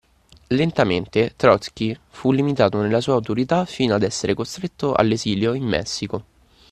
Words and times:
Lentamente 0.47 1.33
Trozkij 1.35 1.95
fu 2.09 2.31
limitato 2.31 2.81
nella 2.81 3.01
sua 3.01 3.13
autorità 3.13 3.65
fino 3.65 3.93
ad 3.93 4.01
essere 4.01 4.33
costretto 4.33 4.95
all'esilio 4.95 5.53
in 5.53 5.65
Messico 5.65 6.23